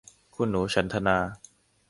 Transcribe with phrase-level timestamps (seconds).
[0.35, 1.17] คุณหนูฉันทนา